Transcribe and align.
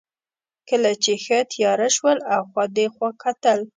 کله 0.69 0.91
چې 1.03 1.11
ښه 1.23 1.39
تېاره 1.51 1.87
شول، 1.95 2.17
اخوا 2.37 2.63
دېخوا 2.77 3.09
کتل. 3.23 3.59